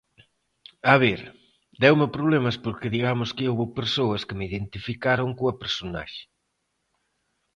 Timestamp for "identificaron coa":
4.49-5.57